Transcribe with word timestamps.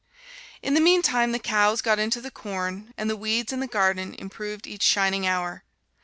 In 0.63 0.73
the 0.73 0.81
meantime 0.81 1.31
the 1.31 1.37
cows 1.37 1.83
got 1.83 1.99
into 1.99 2.21
the 2.21 2.31
corn, 2.31 2.91
and 2.97 3.07
the 3.07 3.15
weeds 3.15 3.53
in 3.53 3.59
the 3.59 3.67
garden 3.67 4.15
improved 4.15 4.65
each 4.65 4.81
shining 4.81 5.27
hour. 5.27 5.63